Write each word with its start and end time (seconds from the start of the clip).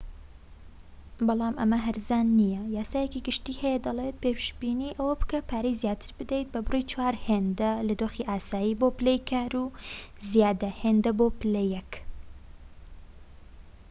بەڵام 1.27 1.55
ئەمە 1.59 1.79
هەرزان 1.87 2.27
نیە 2.39 2.61
یاسایەکی 2.77 3.25
گشتی 3.27 3.59
هەیە 3.63 3.79
دەڵێت 3.85 4.15
پێشبینی 4.23 4.95
ئەوە 4.97 5.13
بکە 5.21 5.39
پارەی 5.49 5.79
زیاتر 5.81 6.09
بدەیت 6.17 6.47
بە 6.53 6.59
بڕی 6.67 6.87
چوار 6.91 7.15
هێندە 7.27 7.71
لە 7.87 7.93
دۆخی 8.01 8.27
ئاسایی 8.29 8.77
بۆ 8.79 8.87
پلەی 8.97 9.19
کار 9.29 9.51
و 9.63 9.65
یازدە 10.39 10.69
هێندە 10.81 11.11
بۆ 11.19 11.27
پلە 11.39 11.63
یەك 11.75 11.91